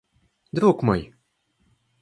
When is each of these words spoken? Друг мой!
Друг 0.51 0.81
мой! 0.81 1.13